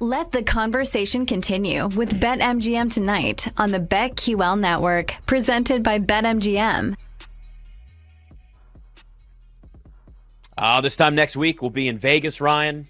Let 0.00 0.30
the 0.30 0.44
conversation 0.44 1.26
continue 1.26 1.88
with 1.88 2.20
BetMGM 2.20 2.94
tonight 2.94 3.48
on 3.56 3.72
the 3.72 3.80
BetQL 3.80 4.56
network, 4.56 5.16
presented 5.26 5.82
by 5.82 5.98
BetMGM. 5.98 6.94
Uh, 10.56 10.80
this 10.80 10.96
time 10.96 11.16
next 11.16 11.36
week, 11.36 11.60
we'll 11.60 11.72
be 11.72 11.88
in 11.88 11.98
Vegas, 11.98 12.40
Ryan, 12.40 12.86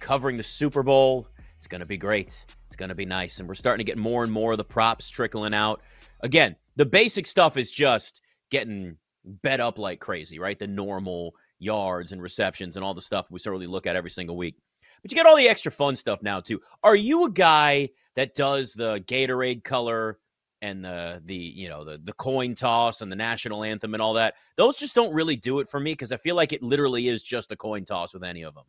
covering 0.00 0.36
the 0.36 0.42
Super 0.42 0.82
Bowl. 0.82 1.26
It's 1.56 1.66
going 1.66 1.80
to 1.80 1.86
be 1.86 1.96
great. 1.96 2.44
It's 2.66 2.76
going 2.76 2.90
to 2.90 2.94
be 2.94 3.06
nice. 3.06 3.40
And 3.40 3.48
we're 3.48 3.54
starting 3.54 3.82
to 3.82 3.90
get 3.90 3.96
more 3.96 4.22
and 4.22 4.30
more 4.30 4.52
of 4.52 4.58
the 4.58 4.64
props 4.64 5.08
trickling 5.08 5.54
out. 5.54 5.80
Again, 6.20 6.56
the 6.76 6.84
basic 6.84 7.26
stuff 7.26 7.56
is 7.56 7.70
just 7.70 8.20
getting 8.50 8.98
bet 9.24 9.60
up 9.60 9.78
like 9.78 9.98
crazy, 9.98 10.38
right? 10.38 10.58
The 10.58 10.66
normal 10.66 11.32
yards 11.58 12.12
and 12.12 12.20
receptions 12.20 12.76
and 12.76 12.84
all 12.84 12.92
the 12.92 13.00
stuff 13.00 13.30
we 13.30 13.38
certainly 13.38 13.66
look 13.66 13.86
at 13.86 13.96
every 13.96 14.10
single 14.10 14.36
week. 14.36 14.56
But 15.04 15.12
you 15.12 15.16
get 15.16 15.26
all 15.26 15.36
the 15.36 15.50
extra 15.50 15.70
fun 15.70 15.96
stuff 15.96 16.22
now 16.22 16.40
too. 16.40 16.62
Are 16.82 16.96
you 16.96 17.26
a 17.26 17.30
guy 17.30 17.90
that 18.16 18.34
does 18.34 18.72
the 18.72 19.00
Gatorade 19.00 19.62
color 19.62 20.18
and 20.62 20.82
the 20.82 21.20
the 21.22 21.34
you 21.34 21.68
know 21.68 21.84
the 21.84 22.00
the 22.02 22.14
coin 22.14 22.54
toss 22.54 23.02
and 23.02 23.12
the 23.12 23.16
national 23.16 23.64
anthem 23.64 23.92
and 23.92 24.02
all 24.02 24.14
that? 24.14 24.36
Those 24.56 24.78
just 24.78 24.94
don't 24.94 25.12
really 25.12 25.36
do 25.36 25.60
it 25.60 25.68
for 25.68 25.78
me 25.78 25.92
because 25.92 26.10
I 26.10 26.16
feel 26.16 26.36
like 26.36 26.54
it 26.54 26.62
literally 26.62 27.08
is 27.08 27.22
just 27.22 27.52
a 27.52 27.56
coin 27.56 27.84
toss 27.84 28.14
with 28.14 28.24
any 28.24 28.44
of 28.44 28.54
them. 28.54 28.64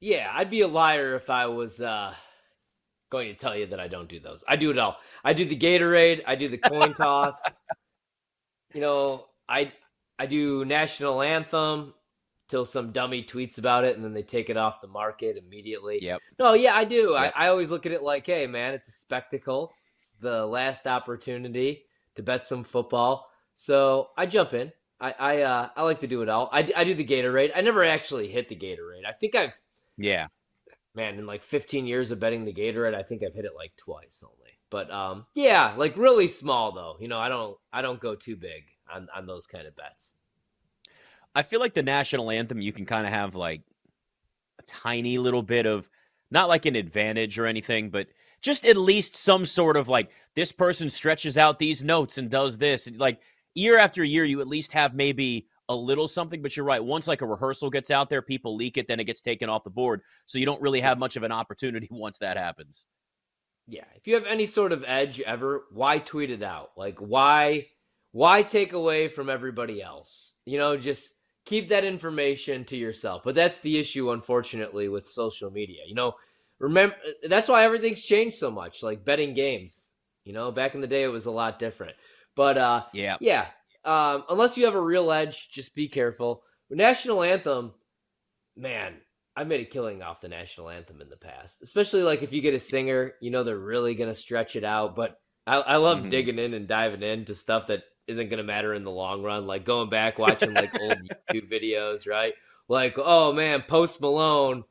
Yeah, 0.00 0.32
I'd 0.32 0.48
be 0.48 0.62
a 0.62 0.68
liar 0.68 1.14
if 1.14 1.28
I 1.28 1.44
was 1.44 1.78
uh 1.78 2.14
going 3.10 3.28
to 3.28 3.34
tell 3.34 3.54
you 3.54 3.66
that 3.66 3.78
I 3.78 3.86
don't 3.86 4.08
do 4.08 4.20
those. 4.20 4.44
I 4.48 4.56
do 4.56 4.70
it 4.70 4.78
all. 4.78 4.96
I 5.22 5.34
do 5.34 5.44
the 5.44 5.58
Gatorade, 5.58 6.22
I 6.26 6.36
do 6.36 6.48
the 6.48 6.58
coin 6.58 6.94
toss. 6.94 7.42
You 8.72 8.80
know, 8.80 9.26
I 9.48 9.70
I 10.18 10.26
do 10.26 10.64
national 10.64 11.22
anthem 11.22 11.94
till 12.48 12.64
some 12.64 12.92
dummy 12.92 13.22
tweets 13.22 13.58
about 13.58 13.84
it 13.84 13.96
and 13.96 14.04
then 14.04 14.12
they 14.12 14.22
take 14.22 14.50
it 14.50 14.56
off 14.56 14.80
the 14.80 14.86
market 14.88 15.36
immediately. 15.36 15.98
Yep. 16.02 16.20
No, 16.38 16.54
yeah, 16.54 16.74
I 16.76 16.84
do. 16.84 17.16
Yep. 17.18 17.32
I, 17.36 17.46
I 17.46 17.48
always 17.48 17.70
look 17.70 17.86
at 17.86 17.92
it 17.92 18.02
like, 18.02 18.26
hey, 18.26 18.46
man, 18.46 18.74
it's 18.74 18.88
a 18.88 18.92
spectacle. 18.92 19.72
It's 19.94 20.10
the 20.20 20.44
last 20.44 20.86
opportunity 20.86 21.84
to 22.16 22.22
bet 22.22 22.46
some 22.46 22.64
football. 22.64 23.26
So 23.56 24.10
I 24.16 24.26
jump 24.26 24.52
in. 24.54 24.72
I 25.00 25.14
I, 25.18 25.42
uh, 25.42 25.68
I 25.76 25.82
like 25.82 26.00
to 26.00 26.06
do 26.06 26.22
it 26.22 26.28
all. 26.28 26.48
I, 26.52 26.68
I 26.76 26.84
do 26.84 26.94
the 26.94 27.04
Gatorade. 27.04 27.52
I 27.54 27.60
never 27.60 27.84
actually 27.84 28.28
hit 28.28 28.48
the 28.48 28.56
Gatorade. 28.56 29.06
I 29.08 29.12
think 29.12 29.34
I've, 29.34 29.58
Yeah. 29.96 30.26
man, 30.94 31.18
in 31.18 31.26
like 31.26 31.42
15 31.42 31.86
years 31.86 32.10
of 32.10 32.20
betting 32.20 32.44
the 32.44 32.52
Gatorade, 32.52 32.94
I 32.94 33.02
think 33.02 33.22
I've 33.22 33.34
hit 33.34 33.44
it 33.44 33.52
like 33.56 33.74
twice 33.76 34.22
only. 34.26 34.50
But 34.70 34.90
um, 34.90 35.26
yeah, 35.34 35.74
like 35.76 35.96
really 35.96 36.26
small 36.28 36.72
though. 36.72 36.96
You 37.00 37.06
know, 37.08 37.18
I 37.18 37.28
don't 37.28 37.56
I 37.72 37.80
don't 37.82 38.00
go 38.00 38.14
too 38.16 38.34
big 38.36 38.64
on 38.92 39.08
on 39.14 39.24
those 39.26 39.46
kind 39.46 39.66
of 39.68 39.76
bets. 39.76 40.16
I 41.34 41.42
feel 41.42 41.60
like 41.60 41.74
the 41.74 41.82
national 41.82 42.30
anthem, 42.30 42.60
you 42.60 42.72
can 42.72 42.86
kind 42.86 43.06
of 43.06 43.12
have 43.12 43.34
like 43.34 43.62
a 44.58 44.62
tiny 44.64 45.18
little 45.18 45.42
bit 45.42 45.66
of 45.66 45.88
not 46.30 46.48
like 46.48 46.66
an 46.66 46.76
advantage 46.76 47.38
or 47.38 47.46
anything, 47.46 47.90
but 47.90 48.08
just 48.42 48.66
at 48.66 48.76
least 48.76 49.16
some 49.16 49.46
sort 49.46 49.76
of 49.76 49.88
like 49.88 50.10
this 50.36 50.52
person 50.52 50.90
stretches 50.90 51.38
out 51.38 51.58
these 51.58 51.82
notes 51.82 52.18
and 52.18 52.30
does 52.30 52.58
this. 52.58 52.86
And 52.86 52.98
like 52.98 53.20
year 53.54 53.78
after 53.78 54.04
year, 54.04 54.24
you 54.24 54.40
at 54.40 54.48
least 54.48 54.72
have 54.72 54.94
maybe 54.94 55.48
a 55.68 55.74
little 55.74 56.08
something. 56.08 56.42
But 56.42 56.56
you're 56.56 56.66
right. 56.66 56.84
Once 56.84 57.08
like 57.08 57.22
a 57.22 57.26
rehearsal 57.26 57.70
gets 57.70 57.90
out 57.90 58.10
there, 58.10 58.22
people 58.22 58.54
leak 58.54 58.76
it, 58.76 58.86
then 58.86 59.00
it 59.00 59.04
gets 59.04 59.20
taken 59.20 59.48
off 59.48 59.64
the 59.64 59.70
board. 59.70 60.02
So 60.26 60.38
you 60.38 60.46
don't 60.46 60.60
really 60.60 60.80
have 60.80 60.98
much 60.98 61.16
of 61.16 61.22
an 61.22 61.32
opportunity 61.32 61.88
once 61.90 62.18
that 62.18 62.36
happens. 62.36 62.86
Yeah, 63.66 63.84
if 63.96 64.06
you 64.06 64.14
have 64.14 64.26
any 64.26 64.44
sort 64.44 64.72
of 64.72 64.84
edge 64.86 65.20
ever, 65.20 65.64
why 65.70 65.98
tweet 65.98 66.30
it 66.30 66.42
out? 66.42 66.72
Like 66.76 66.98
why 66.98 67.68
why 68.12 68.42
take 68.42 68.74
away 68.74 69.08
from 69.08 69.30
everybody 69.30 69.82
else? 69.82 70.34
You 70.44 70.58
know, 70.58 70.76
just 70.76 71.13
keep 71.44 71.68
that 71.68 71.84
information 71.84 72.64
to 72.66 72.76
yourself. 72.76 73.22
But 73.24 73.34
that's 73.34 73.58
the 73.60 73.78
issue 73.78 74.10
unfortunately 74.12 74.88
with 74.88 75.08
social 75.08 75.50
media. 75.50 75.82
You 75.86 75.94
know, 75.94 76.14
remember 76.58 76.96
that's 77.28 77.48
why 77.48 77.64
everything's 77.64 78.02
changed 78.02 78.36
so 78.36 78.50
much, 78.50 78.82
like 78.82 79.04
betting 79.04 79.34
games. 79.34 79.90
You 80.24 80.32
know, 80.32 80.50
back 80.50 80.74
in 80.74 80.80
the 80.80 80.86
day 80.86 81.02
it 81.02 81.08
was 81.08 81.26
a 81.26 81.30
lot 81.30 81.58
different. 81.58 81.94
But 82.34 82.58
uh 82.58 82.84
Yeah. 82.92 83.16
yeah, 83.20 83.46
um, 83.84 84.24
unless 84.28 84.56
you 84.56 84.64
have 84.64 84.74
a 84.74 84.80
real 84.80 85.12
edge, 85.12 85.50
just 85.50 85.74
be 85.74 85.88
careful. 85.88 86.42
National 86.70 87.22
anthem, 87.22 87.74
man, 88.56 88.94
I've 89.36 89.46
made 89.46 89.60
a 89.60 89.64
killing 89.64 90.02
off 90.02 90.20
the 90.20 90.28
national 90.28 90.70
anthem 90.70 91.00
in 91.00 91.10
the 91.10 91.16
past, 91.16 91.62
especially 91.62 92.02
like 92.02 92.22
if 92.22 92.32
you 92.32 92.40
get 92.40 92.54
a 92.54 92.60
singer, 92.60 93.12
you 93.20 93.30
know 93.30 93.44
they're 93.44 93.58
really 93.58 93.94
gonna 93.94 94.14
stretch 94.14 94.56
it 94.56 94.64
out. 94.64 94.96
But 94.96 95.18
I, 95.46 95.56
I 95.56 95.76
love 95.76 95.98
Mhm. 95.98 96.10
digging 96.10 96.38
in 96.38 96.54
and 96.54 96.66
diving 96.66 97.02
into 97.02 97.34
stuff 97.34 97.66
that 97.66 97.82
isn't 98.06 98.28
gonna 98.28 98.42
matter 98.42 98.74
in 98.74 98.84
the 98.84 98.90
long 98.90 99.22
run, 99.22 99.46
like 99.46 99.64
going 99.64 99.88
back 99.90 100.18
watching 100.18 100.52
like 100.52 100.78
old 100.80 100.98
YouTube 101.32 101.50
videos, 101.50 102.08
right? 102.08 102.34
Like, 102.68 102.94
oh 102.96 103.32
man, 103.32 103.62
Post 103.66 104.00
Malone, 104.00 104.64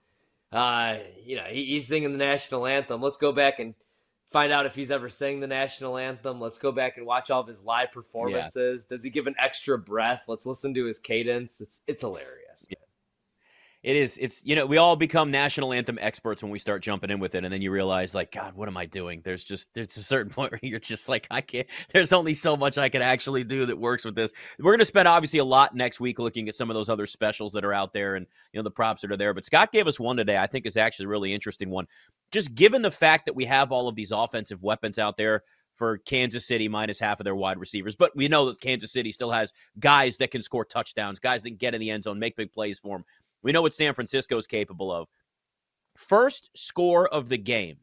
uh, 0.52 0.98
you 1.24 1.36
know, 1.36 1.44
he, 1.44 1.66
he's 1.66 1.88
singing 1.88 2.12
the 2.12 2.18
national 2.18 2.66
anthem. 2.66 3.02
Let's 3.02 3.18
go 3.18 3.32
back 3.32 3.60
and 3.60 3.76
find 4.32 4.52
out 4.52 4.66
if 4.66 4.76
he's 4.76 4.92
ever 4.92 5.10
sang 5.10 5.40
the 5.40 5.48
national 5.48 5.98
anthem. 5.98 6.42
Let's 6.42 6.58
go 6.58 6.72
back 6.72 6.98
and 6.98 7.06
watch 7.06 7.32
all 7.32 7.42
of 7.42 7.48
his 7.48 7.64
live 7.64 7.92
performances. 7.92 8.86
Does 8.86 9.04
he 9.04 9.10
give 9.10 9.28
an 9.28 9.36
extra 9.40 9.78
breath? 9.78 10.26
Let's 10.28 10.46
listen 10.46 10.74
to 10.74 10.86
his 10.86 11.00
cadence. 11.00 11.62
It's 11.62 11.82
it's 11.88 12.02
hilarious. 12.02 12.68
man. 12.70 12.78
It 13.84 13.98
is. 13.98 14.18
It's 14.18 14.42
you 14.46 14.56
know 14.56 14.66
we 14.66 14.78
all 14.78 14.96
become 14.96 15.30
national 15.30 15.74
anthem 15.74 15.98
experts 16.00 16.42
when 16.42 16.54
we 16.54 16.58
start 16.58 16.82
jumping 16.82 17.10
in 17.10 17.20
with 17.20 17.36
it, 17.36 17.44
and 17.44 17.54
then 17.54 17.62
you 17.62 17.70
realize 17.70 18.16
like 18.16 18.32
God, 18.32 18.54
what 18.56 18.70
am 18.70 18.78
I 18.78 18.86
doing? 18.86 19.22
There's 19.26 19.44
just 19.44 19.74
there's 19.74 19.98
a 19.98 20.04
certain 20.04 20.32
point 20.34 20.52
where 20.52 20.60
you're 20.64 20.80
just 20.80 21.10
like 21.10 21.28
I 21.30 21.42
can't. 21.42 21.68
There's 21.92 22.14
only 22.14 22.34
so 22.34 22.56
much 22.56 22.78
I 22.78 22.88
can 22.88 23.02
actually 23.02 23.44
do 23.44 23.66
that 23.66 23.78
works 23.78 24.06
with 24.06 24.16
this. 24.16 24.32
We're 24.58 24.72
gonna 24.72 24.86
spend 24.86 25.10
obviously 25.10 25.40
a 25.40 25.46
lot 25.46 25.76
next 25.76 26.00
week 26.00 26.18
looking 26.18 26.48
at 26.48 26.56
some 26.56 26.70
of 26.70 26.76
those 26.76 26.90
other 26.90 27.06
specials 27.06 27.52
that 27.54 27.66
are 27.66 27.74
out 27.74 27.92
there, 27.92 28.16
and 28.16 28.26
you 28.54 28.58
know 28.58 28.64
the 28.64 28.72
props 28.72 29.02
that 29.02 29.12
are 29.12 29.18
there. 29.18 29.34
But 29.34 29.44
Scott 29.44 29.74
gave 29.74 29.86
us 29.86 30.00
one 30.00 30.16
today. 30.16 30.38
I 30.38 30.48
think 30.48 30.66
is 30.66 30.78
actually 30.78 31.08
a 31.08 31.10
really 31.10 31.34
interesting 31.34 31.70
one. 31.70 31.86
Just 32.32 32.56
given 32.56 32.84
the 32.84 32.92
fact 32.92 33.26
that 33.26 33.36
we 33.36 33.44
have 33.46 33.74
all 33.74 33.90
of 33.90 33.96
these 33.96 34.14
offensive 34.14 34.64
weapons 34.64 34.98
out 34.98 35.18
there 35.18 35.44
for 35.76 35.98
Kansas 35.98 36.46
City 36.46 36.68
minus 36.70 37.00
half 37.00 37.20
of 37.20 37.24
their 37.24 37.36
wide 37.36 37.58
receivers, 37.60 37.96
but 37.96 38.16
we 38.16 38.28
know 38.28 38.46
that 38.46 38.62
Kansas 38.62 38.94
City 38.94 39.12
still 39.12 39.32
has 39.32 39.52
guys 39.80 40.18
that 40.20 40.32
can 40.32 40.42
score 40.42 40.64
touchdowns, 40.64 41.20
guys 41.20 41.42
that 41.42 41.50
can 41.50 41.58
get 41.58 41.74
in 41.74 41.82
the 41.82 41.90
end 41.90 42.04
zone, 42.04 42.20
make 42.20 42.36
big 42.36 42.54
plays 42.54 42.80
for 42.80 42.98
them. 42.98 43.06
We 43.44 43.52
know 43.52 43.62
what 43.62 43.74
San 43.74 43.94
Francisco 43.94 44.38
is 44.38 44.48
capable 44.48 44.92
of. 44.92 45.08
First 45.96 46.50
score 46.56 47.08
of 47.08 47.30
the 47.30 47.38
game 47.38 47.78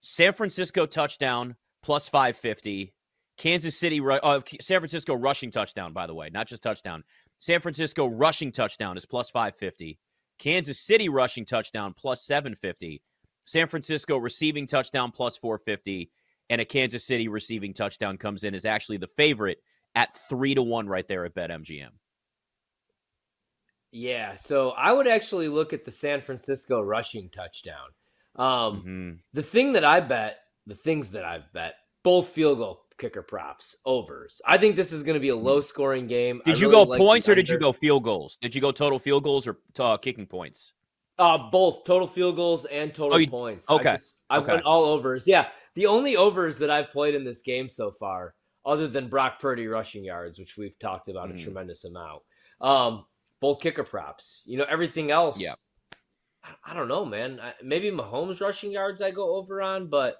San 0.00 0.32
Francisco 0.32 0.86
touchdown 0.86 1.56
plus 1.82 2.08
550. 2.08 2.94
Kansas 3.36 3.78
City, 3.78 4.00
uh, 4.00 4.40
San 4.60 4.80
Francisco 4.80 5.14
rushing 5.14 5.52
touchdown, 5.52 5.92
by 5.92 6.06
the 6.06 6.14
way, 6.14 6.28
not 6.32 6.48
just 6.48 6.62
touchdown. 6.62 7.04
San 7.38 7.60
Francisco 7.60 8.06
rushing 8.06 8.50
touchdown 8.50 8.96
is 8.96 9.06
plus 9.06 9.30
550. 9.30 9.98
Kansas 10.38 10.80
City 10.80 11.08
rushing 11.08 11.44
touchdown 11.44 11.94
plus 11.96 12.24
750. 12.24 13.00
San 13.44 13.68
Francisco 13.68 14.16
receiving 14.18 14.66
touchdown 14.66 15.12
plus 15.12 15.36
450. 15.36 16.10
And 16.50 16.60
a 16.60 16.64
Kansas 16.64 17.04
City 17.04 17.28
receiving 17.28 17.74
touchdown 17.74 18.16
comes 18.16 18.42
in 18.42 18.54
as 18.54 18.64
actually 18.64 18.96
the 18.96 19.06
favorite 19.06 19.58
at 19.94 20.16
three 20.28 20.54
to 20.54 20.62
one 20.62 20.88
right 20.88 21.06
there 21.06 21.24
at 21.24 21.34
BetMGM. 21.34 21.90
Yeah, 23.90 24.36
so 24.36 24.70
I 24.70 24.92
would 24.92 25.08
actually 25.08 25.48
look 25.48 25.72
at 25.72 25.84
the 25.84 25.90
San 25.90 26.20
Francisco 26.20 26.80
rushing 26.80 27.30
touchdown. 27.30 27.88
Um, 28.36 28.82
Mhm. 28.84 29.18
The 29.32 29.42
thing 29.42 29.72
that 29.72 29.84
I 29.84 30.00
bet, 30.00 30.40
the 30.66 30.74
things 30.74 31.10
that 31.12 31.24
I've 31.24 31.50
bet, 31.52 31.74
both 32.02 32.28
field 32.28 32.58
goal 32.58 32.84
kicker 32.98 33.22
props, 33.22 33.76
overs. 33.86 34.42
I 34.44 34.58
think 34.58 34.74
this 34.76 34.92
is 34.92 35.02
going 35.04 35.14
to 35.14 35.20
be 35.20 35.28
a 35.28 35.36
low 35.36 35.60
scoring 35.60 36.06
game. 36.08 36.42
I 36.44 36.50
Did 36.50 36.60
you 36.60 36.68
really 36.70 36.86
go 36.86 36.96
points 36.98 37.28
or 37.28 37.34
did 37.36 37.48
you 37.48 37.56
go 37.58 37.72
field 37.72 38.02
goals? 38.02 38.36
Did 38.38 38.54
you 38.54 38.60
go 38.60 38.72
total 38.72 38.98
field 38.98 39.22
goals 39.22 39.46
or 39.46 39.60
uh, 39.78 39.96
kicking 39.96 40.26
points? 40.26 40.72
Uh, 41.18 41.38
both 41.50 41.84
total 41.84 42.06
field 42.08 42.34
goals 42.36 42.64
and 42.66 42.92
total 42.92 43.14
Oh, 43.14 43.18
you- 43.18 43.28
points. 43.28 43.68
okay, 43.70 43.90
I 43.90 43.94
just, 43.94 44.22
I've 44.30 44.42
okay. 44.42 44.52
went 44.54 44.64
all 44.64 44.84
overs. 44.84 45.26
Yeah, 45.28 45.48
the 45.74 45.86
only 45.86 46.16
overs 46.16 46.58
that 46.58 46.70
I've 46.70 46.88
played 46.90 47.14
in 47.14 47.22
this 47.24 47.40
game 47.42 47.68
so 47.68 47.90
far, 47.92 48.34
other 48.64 48.86
than 48.88 49.08
Brock 49.08 49.38
Purdy 49.40 49.66
rushing 49.68 50.04
yards, 50.04 50.38
which 50.38 50.56
we've 50.56 50.78
talked 50.78 51.08
about 51.08 51.28
Mhm. 51.28 51.36
a 51.36 51.38
tremendous 51.38 51.84
amount, 51.84 52.22
um, 52.60 53.06
both 53.40 53.60
kicker 53.60 53.84
props. 53.84 54.42
You 54.46 54.58
know, 54.58 54.66
everything 54.68 55.10
else. 55.10 55.40
Yeah. 55.40 55.54
I, 56.42 56.72
I 56.72 56.74
don't 56.74 56.88
know, 56.88 57.04
man. 57.04 57.40
I, 57.40 57.52
maybe 57.62 57.90
Mahomes 57.90 58.40
rushing 58.40 58.70
yards 58.70 59.02
I 59.02 59.10
go 59.10 59.36
over 59.36 59.62
on, 59.62 59.88
but 59.88 60.16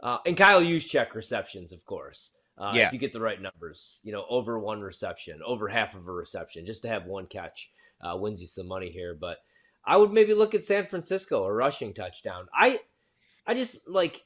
uh, 0.00 0.18
and 0.26 0.36
Kyle 0.36 0.60
Juszczyk 0.62 1.14
receptions, 1.14 1.72
of 1.72 1.84
course. 1.84 2.36
Uh, 2.56 2.72
Yeah. 2.74 2.86
If 2.86 2.92
you 2.92 2.98
get 2.98 3.12
the 3.12 3.20
right 3.20 3.40
numbers, 3.40 4.00
you 4.02 4.12
know, 4.12 4.24
over 4.28 4.58
one 4.58 4.80
reception, 4.80 5.40
over 5.44 5.68
half 5.68 5.94
of 5.94 6.06
a 6.06 6.12
reception, 6.12 6.66
just 6.66 6.82
to 6.82 6.88
have 6.88 7.06
one 7.06 7.26
catch 7.26 7.70
uh, 8.00 8.16
wins 8.16 8.40
you 8.40 8.46
some 8.46 8.68
money 8.68 8.90
here. 8.90 9.16
But 9.18 9.38
I 9.84 9.96
would 9.96 10.12
maybe 10.12 10.34
look 10.34 10.54
at 10.54 10.62
San 10.62 10.86
Francisco, 10.86 11.44
a 11.44 11.52
rushing 11.52 11.92
touchdown. 11.94 12.46
I, 12.54 12.80
I 13.46 13.54
just 13.54 13.88
like 13.88 14.24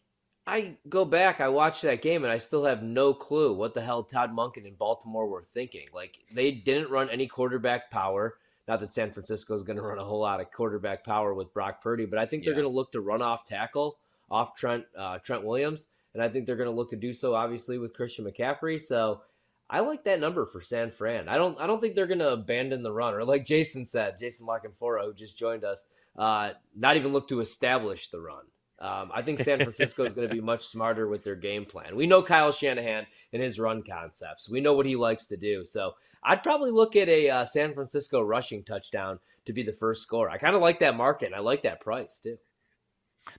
I 0.48 0.76
go 0.88 1.04
back, 1.04 1.40
I 1.40 1.48
watch 1.50 1.82
that 1.82 2.00
game, 2.00 2.24
and 2.24 2.32
I 2.32 2.38
still 2.38 2.64
have 2.64 2.82
no 2.82 3.12
clue 3.12 3.52
what 3.52 3.74
the 3.74 3.82
hell 3.82 4.02
Todd 4.02 4.34
Monken 4.34 4.66
and 4.66 4.78
Baltimore 4.78 5.26
were 5.28 5.42
thinking. 5.42 5.86
Like 5.92 6.18
they 6.32 6.50
didn't 6.50 6.90
run 6.90 7.10
any 7.10 7.26
quarterback 7.26 7.90
power. 7.90 8.36
Not 8.66 8.80
that 8.80 8.92
San 8.92 9.12
Francisco 9.12 9.54
is 9.54 9.62
going 9.62 9.76
to 9.76 9.82
run 9.82 9.98
a 9.98 10.04
whole 10.04 10.20
lot 10.20 10.40
of 10.40 10.50
quarterback 10.50 11.04
power 11.04 11.34
with 11.34 11.52
Brock 11.52 11.82
Purdy, 11.82 12.06
but 12.06 12.18
I 12.18 12.26
think 12.26 12.44
they're 12.44 12.52
Yeah. 12.54 12.60
going 12.62 12.72
to 12.72 12.76
look 12.76 12.92
to 12.92 13.00
run 13.00 13.20
off 13.22 13.44
tackle 13.44 13.98
off 14.30 14.54
Trent 14.54 14.84
uh, 14.96 15.18
Trent 15.18 15.44
Williams, 15.44 15.88
and 16.14 16.22
I 16.22 16.28
think 16.28 16.46
they're 16.46 16.56
going 16.56 16.70
to 16.70 16.74
look 16.74 16.90
to 16.90 16.96
do 16.96 17.12
so 17.12 17.34
obviously 17.34 17.78
with 17.78 17.94
Christian 17.94 18.24
McCaffrey. 18.24 18.80
So 18.80 19.22
I 19.70 19.80
like 19.80 20.04
that 20.04 20.18
number 20.20 20.46
for 20.46 20.62
San 20.62 20.90
Fran. 20.90 21.28
I 21.28 21.36
don't 21.36 21.60
I 21.60 21.66
don't 21.66 21.78
think 21.80 21.94
they're 21.94 22.06
going 22.06 22.20
to 22.20 22.32
abandon 22.32 22.82
the 22.82 22.92
run 22.92 23.12
or 23.14 23.22
like 23.24 23.44
Jason 23.44 23.84
said, 23.84 24.16
Jason 24.18 24.46
La 24.46 24.58
Canfora 24.58 25.04
who 25.04 25.12
just 25.12 25.38
joined 25.38 25.64
us, 25.64 25.86
uh, 26.16 26.52
not 26.74 26.96
even 26.96 27.12
look 27.12 27.28
to 27.28 27.40
establish 27.40 28.08
the 28.08 28.20
run. 28.20 28.44
Um, 28.80 29.10
I 29.12 29.22
think 29.22 29.40
San 29.40 29.58
Francisco 29.58 30.04
is 30.04 30.12
going 30.12 30.28
to 30.28 30.34
be 30.34 30.40
much 30.40 30.64
smarter 30.66 31.08
with 31.08 31.24
their 31.24 31.34
game 31.34 31.64
plan. 31.64 31.96
We 31.96 32.06
know 32.06 32.22
Kyle 32.22 32.52
Shanahan 32.52 33.06
and 33.32 33.42
his 33.42 33.58
run 33.58 33.82
concepts. 33.82 34.48
We 34.48 34.60
know 34.60 34.74
what 34.74 34.86
he 34.86 34.94
likes 34.94 35.26
to 35.26 35.36
do. 35.36 35.64
So 35.64 35.94
I'd 36.22 36.44
probably 36.44 36.70
look 36.70 36.94
at 36.94 37.08
a 37.08 37.28
uh, 37.28 37.44
San 37.44 37.74
Francisco 37.74 38.20
rushing 38.20 38.62
touchdown 38.62 39.18
to 39.46 39.52
be 39.52 39.62
the 39.62 39.72
first 39.72 40.02
score. 40.02 40.30
I 40.30 40.38
kind 40.38 40.54
of 40.54 40.62
like 40.62 40.78
that 40.80 40.96
market. 40.96 41.26
And 41.26 41.34
I 41.34 41.40
like 41.40 41.62
that 41.64 41.80
price 41.80 42.20
too. 42.20 42.38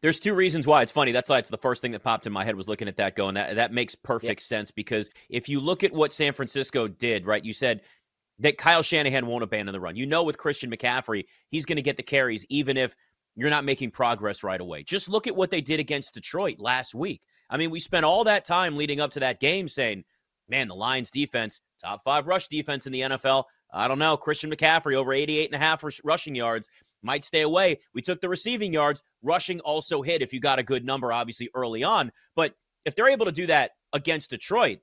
There's 0.01 0.19
two 0.19 0.35
reasons 0.35 0.67
why 0.67 0.81
it's 0.81 0.91
funny. 0.91 1.11
That's 1.11 1.29
why 1.29 1.39
it's 1.39 1.49
the 1.49 1.57
first 1.57 1.81
thing 1.81 1.93
that 1.93 2.03
popped 2.03 2.27
in 2.27 2.33
my 2.33 2.43
head 2.43 2.55
was 2.55 2.67
looking 2.67 2.87
at 2.87 2.97
that 2.97 3.15
going. 3.15 3.35
That 3.35 3.55
that 3.55 3.73
makes 3.73 3.95
perfect 3.95 4.41
sense 4.41 4.71
because 4.71 5.09
if 5.29 5.49
you 5.49 5.59
look 5.59 5.83
at 5.83 5.91
what 5.91 6.13
San 6.13 6.33
Francisco 6.33 6.87
did, 6.87 7.25
right? 7.25 7.43
You 7.43 7.53
said 7.53 7.81
that 8.39 8.57
Kyle 8.57 8.81
Shanahan 8.81 9.25
won't 9.25 9.43
abandon 9.43 9.73
the 9.73 9.79
run. 9.79 9.95
You 9.95 10.05
know, 10.05 10.23
with 10.23 10.37
Christian 10.37 10.71
McCaffrey, 10.71 11.25
he's 11.49 11.65
going 11.65 11.77
to 11.77 11.81
get 11.81 11.97
the 11.97 12.03
carries 12.03 12.45
even 12.49 12.77
if 12.77 12.95
you're 13.39 13.49
not 13.49 13.63
making 13.63 13.91
progress 13.91 14.43
right 14.43 14.59
away. 14.59 14.83
Just 14.83 15.07
look 15.07 15.25
at 15.25 15.35
what 15.35 15.49
they 15.49 15.61
did 15.61 15.79
against 15.79 16.13
Detroit 16.13 16.59
last 16.59 16.93
week. 16.93 17.21
I 17.49 17.55
mean, 17.55 17.69
we 17.69 17.79
spent 17.79 18.05
all 18.05 18.25
that 18.25 18.43
time 18.43 18.75
leading 18.75 18.99
up 18.99 19.11
to 19.11 19.21
that 19.21 19.39
game 19.39 19.69
saying, 19.69 20.03
man, 20.49 20.67
the 20.67 20.75
Lions 20.75 21.09
defense, 21.09 21.61
top 21.81 22.03
five 22.03 22.27
rush 22.27 22.49
defense 22.49 22.85
in 22.85 22.91
the 22.91 23.01
NFL. 23.01 23.45
I 23.71 23.87
don't 23.87 23.99
know. 23.99 24.17
Christian 24.17 24.51
McCaffrey 24.51 24.95
over 24.95 25.13
88 25.13 25.45
and 25.45 25.55
a 25.55 25.65
half 25.65 25.85
rushing 26.03 26.35
yards 26.35 26.67
might 27.01 27.23
stay 27.23 27.41
away. 27.41 27.79
We 27.93 28.01
took 28.01 28.19
the 28.19 28.27
receiving 28.27 28.73
yards. 28.73 29.01
Rushing 29.23 29.61
also 29.61 30.01
hit 30.01 30.21
if 30.21 30.33
you 30.33 30.41
got 30.41 30.59
a 30.59 30.63
good 30.63 30.83
number, 30.83 31.13
obviously, 31.13 31.49
early 31.55 31.83
on. 31.83 32.11
But 32.35 32.55
if 32.83 32.93
they're 32.93 33.07
able 33.07 33.25
to 33.25 33.31
do 33.31 33.47
that 33.47 33.71
against 33.93 34.31
Detroit 34.31 34.79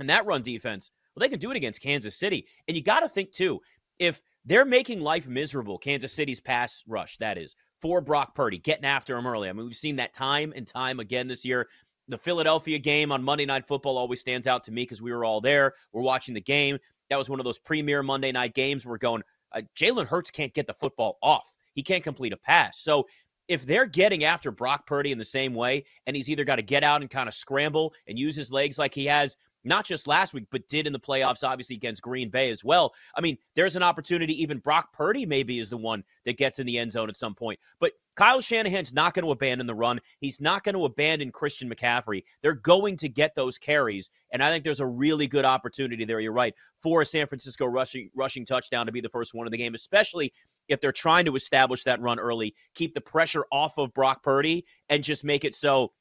and 0.00 0.10
that 0.10 0.26
run 0.26 0.42
defense, 0.42 0.90
well, 1.14 1.20
they 1.20 1.28
can 1.28 1.38
do 1.38 1.52
it 1.52 1.56
against 1.56 1.80
Kansas 1.80 2.18
City. 2.18 2.46
And 2.66 2.76
you 2.76 2.82
got 2.82 3.00
to 3.00 3.08
think, 3.08 3.30
too, 3.30 3.60
if 4.00 4.20
they're 4.44 4.64
making 4.64 5.00
life 5.00 5.28
miserable, 5.28 5.78
Kansas 5.78 6.12
City's 6.12 6.40
pass 6.40 6.82
rush, 6.88 7.16
that 7.18 7.38
is, 7.38 7.54
for 7.80 8.00
Brock 8.00 8.34
Purdy, 8.34 8.58
getting 8.58 8.84
after 8.84 9.16
him 9.16 9.26
early. 9.26 9.48
I 9.48 9.52
mean, 9.52 9.66
we've 9.66 9.76
seen 9.76 9.96
that 9.96 10.14
time 10.14 10.52
and 10.56 10.66
time 10.66 11.00
again 11.00 11.28
this 11.28 11.44
year. 11.44 11.68
The 12.08 12.18
Philadelphia 12.18 12.78
game 12.78 13.12
on 13.12 13.22
Monday 13.22 13.46
Night 13.46 13.66
Football 13.66 13.96
always 13.96 14.20
stands 14.20 14.46
out 14.46 14.64
to 14.64 14.72
me 14.72 14.82
because 14.82 15.00
we 15.00 15.12
were 15.12 15.24
all 15.24 15.40
there. 15.40 15.74
We're 15.92 16.02
watching 16.02 16.34
the 16.34 16.40
game. 16.40 16.78
That 17.10 17.16
was 17.16 17.28
one 17.28 17.40
of 17.40 17.44
those 17.44 17.58
premier 17.58 18.02
Monday 18.02 18.32
night 18.32 18.54
games. 18.54 18.84
We're 18.84 18.98
going, 18.98 19.22
uh, 19.52 19.62
Jalen 19.76 20.06
Hurts 20.06 20.30
can't 20.30 20.52
get 20.52 20.66
the 20.66 20.74
football 20.74 21.18
off. 21.22 21.54
He 21.74 21.82
can't 21.82 22.04
complete 22.04 22.32
a 22.32 22.36
pass. 22.36 22.78
So 22.78 23.06
if 23.48 23.66
they're 23.66 23.86
getting 23.86 24.24
after 24.24 24.50
Brock 24.50 24.86
Purdy 24.86 25.12
in 25.12 25.18
the 25.18 25.24
same 25.24 25.54
way, 25.54 25.84
and 26.06 26.16
he's 26.16 26.28
either 26.28 26.44
got 26.44 26.56
to 26.56 26.62
get 26.62 26.84
out 26.84 27.00
and 27.00 27.10
kind 27.10 27.28
of 27.28 27.34
scramble 27.34 27.94
and 28.06 28.18
use 28.18 28.36
his 28.36 28.52
legs 28.52 28.78
like 28.78 28.94
he 28.94 29.06
has 29.06 29.36
not 29.64 29.84
just 29.84 30.06
last 30.06 30.34
week, 30.34 30.46
but 30.50 30.68
did 30.68 30.86
in 30.86 30.92
the 30.92 31.00
playoffs, 31.00 31.42
obviously 31.42 31.76
against 31.76 32.02
Green 32.02 32.28
Bay 32.28 32.50
as 32.50 32.62
well. 32.62 32.94
I 33.16 33.20
mean, 33.20 33.38
there's 33.54 33.76
an 33.76 33.82
opportunity. 33.82 34.40
Even 34.42 34.58
Brock 34.58 34.92
Purdy 34.92 35.26
maybe 35.26 35.58
is 35.58 35.70
the 35.70 35.76
one 35.76 36.04
that 36.26 36.36
gets 36.36 36.58
in 36.58 36.66
the 36.66 36.78
end 36.78 36.92
zone 36.92 37.08
at 37.08 37.16
some 37.16 37.34
point. 37.34 37.58
But 37.80 37.92
Kyle 38.14 38.40
Shanahan's 38.40 38.92
not 38.92 39.14
going 39.14 39.24
to 39.24 39.32
abandon 39.32 39.66
the 39.66 39.74
run. 39.74 40.00
He's 40.20 40.40
not 40.40 40.62
going 40.62 40.74
to 40.74 40.84
abandon 40.84 41.32
Christian 41.32 41.68
McCaffrey. 41.68 42.22
They're 42.42 42.52
going 42.52 42.96
to 42.98 43.08
get 43.08 43.34
those 43.34 43.58
carries, 43.58 44.10
and 44.30 44.42
I 44.42 44.50
think 44.50 44.62
there's 44.62 44.80
a 44.80 44.86
really 44.86 45.26
good 45.26 45.44
opportunity 45.44 46.04
there. 46.04 46.20
You're 46.20 46.32
right 46.32 46.54
for 46.78 47.00
a 47.00 47.06
San 47.06 47.26
Francisco 47.26 47.66
rushing 47.66 48.10
rushing 48.14 48.44
touchdown 48.44 48.86
to 48.86 48.92
be 48.92 49.00
the 49.00 49.08
first 49.08 49.34
one 49.34 49.46
of 49.46 49.50
the 49.50 49.58
game, 49.58 49.74
especially 49.74 50.32
if 50.68 50.80
they're 50.80 50.92
trying 50.92 51.24
to 51.26 51.36
establish 51.36 51.84
that 51.84 52.00
run 52.00 52.18
early, 52.18 52.54
keep 52.74 52.94
the 52.94 53.00
pressure 53.00 53.44
off 53.52 53.78
of 53.78 53.94
Brock 53.94 54.22
Purdy, 54.22 54.64
and 54.88 55.04
just 55.04 55.24
make 55.24 55.44
it 55.44 55.54
so 55.54 55.92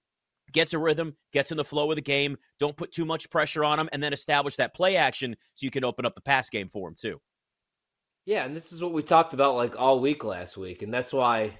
gets 0.51 0.73
a 0.73 0.79
rhythm, 0.79 1.15
gets 1.31 1.51
in 1.51 1.57
the 1.57 1.65
flow 1.65 1.89
of 1.89 1.95
the 1.95 2.01
game. 2.01 2.37
Don't 2.59 2.77
put 2.77 2.91
too 2.91 3.05
much 3.05 3.29
pressure 3.29 3.63
on 3.63 3.79
him, 3.79 3.89
and 3.91 4.01
then 4.01 4.13
establish 4.13 4.55
that 4.57 4.73
play 4.73 4.97
action 4.97 5.35
so 5.55 5.65
you 5.65 5.71
can 5.71 5.83
open 5.83 6.05
up 6.05 6.15
the 6.15 6.21
pass 6.21 6.49
game 6.49 6.69
for 6.69 6.87
him 6.87 6.95
too. 6.95 7.19
Yeah, 8.25 8.45
and 8.45 8.55
this 8.55 8.71
is 8.71 8.81
what 8.81 8.93
we 8.93 9.03
talked 9.03 9.33
about 9.33 9.55
like 9.55 9.77
all 9.77 9.99
week 9.99 10.23
last 10.23 10.55
week, 10.55 10.81
and 10.81 10.93
that's 10.93 11.11
why 11.11 11.57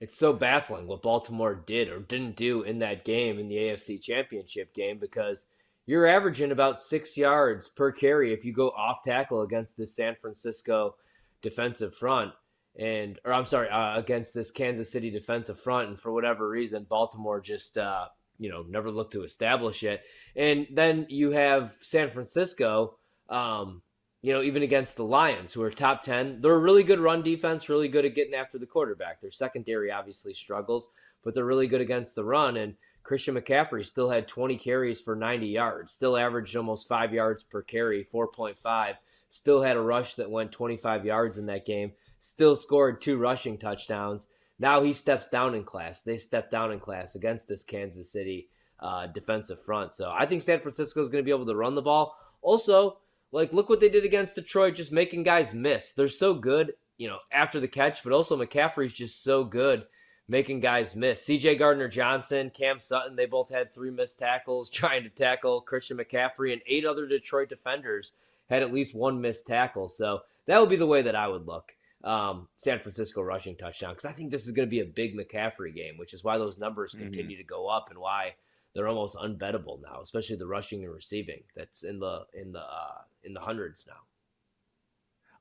it's 0.00 0.16
so 0.16 0.32
baffling 0.32 0.88
what 0.88 1.02
Baltimore 1.02 1.54
did 1.54 1.88
or 1.88 2.00
didn't 2.00 2.34
do 2.34 2.62
in 2.62 2.80
that 2.80 3.04
game 3.04 3.38
in 3.38 3.48
the 3.48 3.56
AFC 3.56 4.02
Championship 4.02 4.74
game 4.74 4.98
because 4.98 5.46
you're 5.86 6.08
averaging 6.08 6.50
about 6.50 6.78
six 6.78 7.16
yards 7.16 7.68
per 7.68 7.92
carry 7.92 8.32
if 8.32 8.44
you 8.44 8.52
go 8.52 8.70
off 8.70 9.04
tackle 9.04 9.42
against 9.42 9.76
the 9.76 9.86
San 9.86 10.16
Francisco 10.20 10.96
defensive 11.42 11.94
front 11.94 12.32
and 12.78 13.18
or 13.24 13.32
I'm 13.32 13.44
sorry, 13.44 13.68
uh, 13.68 13.98
against 13.98 14.34
this 14.34 14.50
Kansas 14.50 14.90
City 14.90 15.10
defensive 15.10 15.58
front, 15.58 15.88
and 15.88 15.98
for 15.98 16.12
whatever 16.12 16.48
reason, 16.48 16.86
Baltimore 16.88 17.40
just 17.40 17.76
uh, 17.76 18.06
you 18.38 18.50
know 18.50 18.64
never 18.68 18.90
looked 18.90 19.12
to 19.12 19.24
establish 19.24 19.82
it. 19.82 20.02
And 20.34 20.66
then 20.70 21.06
you 21.08 21.32
have 21.32 21.74
San 21.82 22.10
Francisco, 22.10 22.96
um, 23.28 23.82
you 24.22 24.32
know, 24.32 24.42
even 24.42 24.62
against 24.62 24.96
the 24.96 25.04
Lions, 25.04 25.52
who 25.52 25.62
are 25.62 25.70
top 25.70 26.02
ten, 26.02 26.40
they're 26.40 26.54
a 26.54 26.58
really 26.58 26.82
good 26.82 27.00
run 27.00 27.22
defense, 27.22 27.68
really 27.68 27.88
good 27.88 28.06
at 28.06 28.14
getting 28.14 28.34
after 28.34 28.58
the 28.58 28.66
quarterback. 28.66 29.20
Their 29.20 29.30
secondary 29.30 29.90
obviously 29.90 30.32
struggles, 30.32 30.88
but 31.22 31.34
they're 31.34 31.44
really 31.44 31.66
good 31.66 31.82
against 31.82 32.14
the 32.14 32.24
run. 32.24 32.56
And 32.56 32.74
Christian 33.02 33.34
McCaffrey 33.34 33.84
still 33.84 34.08
had 34.08 34.28
20 34.28 34.56
carries 34.56 35.00
for 35.00 35.16
90 35.16 35.46
yards, 35.46 35.92
still 35.92 36.16
averaged 36.16 36.56
almost 36.56 36.88
five 36.88 37.12
yards 37.12 37.42
per 37.42 37.62
carry, 37.62 38.04
4.5. 38.04 38.94
Still 39.28 39.62
had 39.62 39.76
a 39.76 39.80
rush 39.80 40.14
that 40.16 40.30
went 40.30 40.52
25 40.52 41.04
yards 41.06 41.38
in 41.38 41.46
that 41.46 41.64
game 41.64 41.92
still 42.22 42.54
scored 42.54 43.00
two 43.00 43.18
rushing 43.18 43.58
touchdowns. 43.58 44.28
Now 44.58 44.80
he 44.82 44.92
steps 44.92 45.28
down 45.28 45.54
in 45.54 45.64
class. 45.64 46.02
They 46.02 46.16
step 46.16 46.50
down 46.50 46.70
in 46.70 46.78
class 46.78 47.16
against 47.16 47.48
this 47.48 47.64
Kansas 47.64 48.10
City 48.10 48.48
uh, 48.80 49.08
defensive 49.08 49.60
front. 49.60 49.92
So 49.92 50.10
I 50.16 50.24
think 50.24 50.40
San 50.40 50.60
Francisco 50.60 51.00
is 51.00 51.08
going 51.08 51.22
to 51.22 51.26
be 51.26 51.34
able 51.34 51.46
to 51.46 51.56
run 51.56 51.74
the 51.74 51.82
ball. 51.82 52.16
Also, 52.40 52.98
like 53.32 53.52
look 53.52 53.68
what 53.68 53.80
they 53.80 53.88
did 53.88 54.04
against 54.04 54.36
Detroit, 54.36 54.76
just 54.76 54.92
making 54.92 55.24
guys 55.24 55.52
miss. 55.52 55.92
They're 55.92 56.08
so 56.08 56.32
good, 56.32 56.74
you 56.96 57.08
know, 57.08 57.18
after 57.32 57.58
the 57.58 57.68
catch, 57.68 58.04
but 58.04 58.12
also 58.12 58.36
McCaffrey's 58.36 58.92
just 58.92 59.24
so 59.24 59.42
good 59.42 59.84
making 60.32 60.60
guys 60.60 60.96
miss. 60.96 61.28
CJ 61.28 61.58
Gardner 61.58 61.88
Johnson, 61.88 62.50
Cam 62.50 62.78
Sutton, 62.78 63.14
they 63.14 63.26
both 63.26 63.50
had 63.50 63.72
three 63.72 63.90
missed 63.90 64.18
tackles 64.18 64.70
trying 64.70 65.04
to 65.04 65.10
tackle 65.10 65.60
Christian 65.60 65.98
McCaffrey, 65.98 66.54
and 66.54 66.62
eight 66.66 66.86
other 66.86 67.06
Detroit 67.06 67.50
defenders 67.50 68.14
had 68.48 68.62
at 68.62 68.72
least 68.72 68.94
one 68.94 69.20
missed 69.20 69.46
tackle. 69.46 69.88
So 69.88 70.22
that 70.46 70.58
would 70.58 70.70
be 70.70 70.76
the 70.76 70.86
way 70.86 71.02
that 71.02 71.14
I 71.14 71.28
would 71.28 71.46
look 71.46 71.76
um, 72.02 72.48
San 72.56 72.80
Francisco 72.80 73.22
rushing 73.22 73.56
touchdown 73.56 73.92
because 73.92 74.06
I 74.06 74.12
think 74.12 74.30
this 74.30 74.46
is 74.46 74.52
going 74.52 74.66
to 74.66 74.70
be 74.70 74.80
a 74.80 74.86
big 74.86 75.14
McCaffrey 75.16 75.74
game, 75.74 75.98
which 75.98 76.14
is 76.14 76.24
why 76.24 76.38
those 76.38 76.58
numbers 76.58 76.94
mm-hmm. 76.94 77.04
continue 77.04 77.36
to 77.36 77.44
go 77.44 77.68
up 77.68 77.90
and 77.90 77.98
why 77.98 78.34
they're 78.74 78.88
almost 78.88 79.16
unbettable 79.16 79.80
now, 79.82 80.00
especially 80.02 80.36
the 80.36 80.46
rushing 80.46 80.82
and 80.82 80.92
receiving. 80.92 81.42
That's 81.54 81.84
in 81.84 81.98
the 82.00 82.22
in 82.32 82.52
the 82.52 82.60
uh, 82.60 83.02
in 83.22 83.34
the 83.34 83.40
hundreds 83.40 83.84
now. 83.86 84.00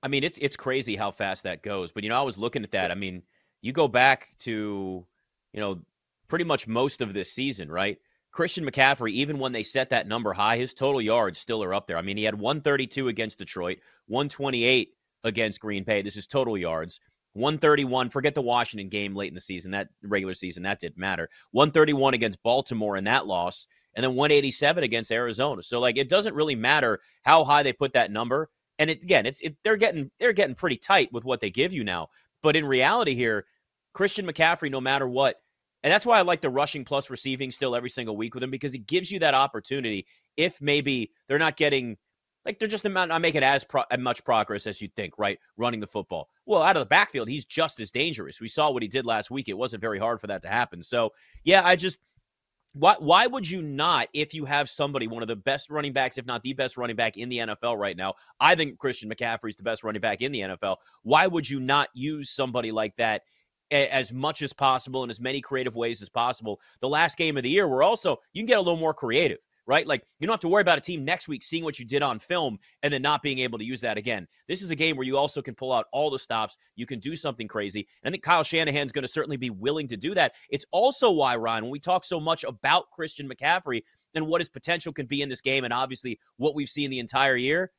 I 0.04 0.10
mean, 0.10 0.24
it's 0.24 0.38
it's 0.40 0.58
crazy 0.58 0.98
how 0.98 1.12
fast 1.12 1.44
that 1.44 1.64
goes. 1.64 1.94
But 1.94 2.04
you 2.04 2.10
know, 2.10 2.20
I 2.20 2.24
was 2.24 2.38
looking 2.38 2.64
at 2.64 2.72
that. 2.72 2.92
I 2.92 2.96
mean, 2.96 3.24
you 3.62 3.72
go 3.72 3.88
back 3.88 4.34
to 4.40 5.06
you 5.54 5.60
know 5.60 5.82
pretty 6.28 6.46
much 6.46 6.68
most 6.68 7.02
of 7.02 7.14
this 7.14 7.32
season, 7.32 7.72
right? 7.72 7.98
Christian 8.32 8.66
McCaffrey, 8.66 9.12
even 9.12 9.40
when 9.40 9.52
they 9.52 9.64
set 9.64 9.90
that 9.90 10.08
number 10.08 10.32
high, 10.32 10.58
his 10.58 10.74
total 10.74 11.02
yards 11.02 11.38
still 11.38 11.62
are 11.64 11.74
up 11.74 11.86
there. 11.86 11.98
I 11.98 12.02
mean, 12.02 12.16
he 12.16 12.24
had 12.24 12.40
132 12.40 13.10
against 13.10 13.40
Detroit, 13.40 13.80
128 14.08 14.94
against 15.26 15.60
Green 15.60 15.84
Bay. 15.84 16.02
This 16.02 16.16
is 16.16 16.28
total 16.28 16.58
yards. 16.58 17.02
131. 17.34 18.10
Forget 18.10 18.36
the 18.36 18.42
Washington 18.42 18.90
game 18.90 19.16
late 19.16 19.30
in 19.30 19.36
the 19.36 19.42
season, 19.42 19.72
that 19.72 19.90
regular 20.04 20.34
season, 20.34 20.64
that 20.64 20.80
didn't 20.80 20.98
matter. 20.98 21.30
131 21.52 22.14
against 22.14 22.44
Baltimore 22.44 22.98
in 22.98 23.06
that 23.06 23.28
loss, 23.28 23.68
and 23.96 24.04
then 24.04 24.16
187 24.16 24.84
against 24.84 25.12
Arizona. 25.12 25.64
So 25.64 25.80
like 25.80 25.98
it 25.98 26.10
doesn't 26.10 26.36
really 26.36 26.56
matter 26.56 27.00
how 27.24 27.44
high 27.44 27.64
they 27.64 27.74
put 27.74 27.94
that 27.94 28.12
number. 28.12 28.50
And 28.80 28.90
it, 28.90 29.04
again, 29.04 29.26
it's 29.26 29.42
it, 29.42 29.58
they're 29.64 29.78
getting 29.78 30.12
they're 30.20 30.34
getting 30.34 30.56
pretty 30.56 30.78
tight 30.78 31.12
with 31.14 31.24
what 31.24 31.40
they 31.40 31.52
give 31.52 31.74
you 31.74 31.84
now. 31.84 32.10
But 32.44 32.56
in 32.56 32.66
reality, 32.66 33.16
here, 33.16 33.46
Christian 33.94 34.26
McCaffrey, 34.26 34.72
no 34.72 34.82
matter 34.82 35.08
what, 35.08 35.38
and 35.84 35.92
that's 35.92 36.06
why 36.06 36.20
I 36.20 36.22
like 36.22 36.42
the 36.42 36.50
rushing 36.50 36.86
plus 36.86 37.10
receiving 37.10 37.52
still 37.52 37.76
every 37.76 37.90
single 37.90 38.16
week 38.16 38.34
with 38.34 38.44
him 38.44 38.52
because 38.52 38.74
it 38.74 38.88
gives 38.88 39.12
you 39.12 39.20
that 39.20 39.34
opportunity. 39.34 40.06
If 40.38 40.62
maybe 40.62 41.12
they're 41.28 41.40
not 41.40 41.58
getting 41.58 41.98
like 42.46 42.58
they're 42.58 42.68
just 42.68 42.86
not 42.86 43.22
making 43.22 43.44
as 43.44 43.64
pro- 43.64 43.84
much 44.00 44.24
progress 44.24 44.66
as 44.66 44.82
you'd 44.82 44.96
think, 44.96 45.18
right? 45.18 45.38
Running 45.58 45.80
the 45.80 45.88
football. 45.88 46.30
Well, 46.46 46.64
out 46.64 46.76
of 46.76 46.82
the 46.82 46.88
backfield, 46.88 47.28
he's 47.28 47.46
just 47.46 47.80
as 47.80 47.92
dangerous. 47.92 48.42
We 48.42 48.48
saw 48.48 48.72
what 48.72 48.82
he 48.82 48.88
did 48.88 49.06
last 49.06 49.30
week. 49.30 49.48
It 49.48 49.58
wasn't 49.58 49.82
very 49.82 50.00
hard 50.00 50.20
for 50.20 50.28
that 50.28 50.42
to 50.44 50.48
happen. 50.48 50.82
So, 50.82 51.12
yeah, 51.44 51.62
I 51.64 51.76
just 51.76 52.00
why 52.74 52.96
why 53.00 53.28
would 53.28 53.50
you 53.50 53.62
not 53.62 54.08
if 54.14 54.34
you 54.34 54.46
have 54.46 54.70
somebody 54.70 55.08
one 55.08 55.22
of 55.22 55.28
the 55.28 55.36
best 55.36 55.70
running 55.70 55.94
backs, 55.94 56.18
if 56.18 56.26
not 56.26 56.42
the 56.42 56.54
best 56.54 56.78
running 56.78 56.96
back 56.96 57.18
in 57.18 57.30
the 57.30 57.40
NFL 57.40 57.78
right 57.78 57.98
now? 57.98 58.14
I 58.40 58.56
think 58.56 58.78
Christian 58.78 59.10
McCaffrey 59.10 59.50
is 59.50 59.56
the 59.56 59.64
best 59.64 59.84
running 59.84 60.02
back 60.02 60.22
in 60.22 60.32
the 60.32 60.42
NFL. 60.42 60.78
Why 61.04 61.28
would 61.28 61.50
you 61.50 61.60
not 61.60 61.90
use 61.94 62.30
somebody 62.30 62.72
like 62.72 62.96
that? 62.98 63.24
as 63.72 64.12
much 64.12 64.42
as 64.42 64.52
possible 64.52 65.02
in 65.06 65.10
as 65.10 65.22
many 65.22 65.40
creative 65.40 65.78
ways 65.78 66.02
as 66.02 66.10
possible. 66.10 66.60
The 66.82 66.90
last 66.90 67.18
game 67.18 67.38
of 67.38 67.44
the 67.44 67.50
year, 67.50 67.66
we're 67.66 67.84
also 67.84 68.18
you 68.34 68.42
can 68.42 68.48
get 68.48 68.58
a 68.58 68.62
little 68.62 68.76
more 68.76 68.94
creative 68.94 69.38
right? 69.68 69.88
Like 69.88 70.04
you 70.20 70.28
don't 70.28 70.34
have 70.34 70.42
to 70.42 70.48
worry 70.48 70.62
about 70.62 70.78
a 70.78 70.82
team 70.82 71.06
next 71.06 71.28
week 71.28 71.44
seeing 71.44 71.64
what 71.64 71.80
you 71.80 71.86
did 71.86 72.02
on 72.02 72.20
film 72.20 72.58
and 72.84 72.94
then 72.94 73.02
not 73.02 73.22
being 73.22 73.40
able 73.40 73.60
to 73.60 73.66
use 73.66 73.82
that 73.82 73.98
again. 73.98 74.28
This 74.48 74.62
is 74.62 74.72
a 74.72 74.76
game 74.76 74.98
where 74.98 75.06
you 75.06 75.18
also 75.18 75.42
can 75.42 75.56
pull 75.56 75.72
out 75.72 75.86
all 75.92 76.10
the 76.10 76.20
stops. 76.20 76.58
You 76.76 76.86
can 76.86 77.00
do 77.00 77.16
something 77.16 77.48
crazy. 77.48 77.88
And 78.04 78.12
I 78.12 78.14
think 78.14 78.24
Kyle 78.24 78.44
Shanahan's 78.44 78.92
going 78.92 79.04
to 79.04 79.08
certainly 79.08 79.38
be 79.38 79.50
willing 79.50 79.88
to 79.90 79.98
do 79.98 80.14
that. 80.16 80.34
It's 80.50 80.66
also 80.72 81.12
why, 81.12 81.36
Ryan, 81.36 81.64
when 81.64 81.72
we 81.72 81.80
talk 81.80 82.04
so 82.04 82.20
much 82.20 82.44
about 82.44 82.90
Christian 82.92 83.30
McCaffrey 83.30 83.84
and 84.16 84.28
what 84.28 84.42
his 84.42 84.50
potential 84.50 84.94
can 84.94 85.06
be 85.06 85.22
in 85.22 85.30
this 85.30 85.42
game, 85.42 85.64
and 85.64 85.74
obviously 85.74 86.20
what 86.38 86.56
we've 86.56 86.70
seen 86.70 86.90
the 86.90 87.00
entire 87.00 87.36
year, 87.36 87.72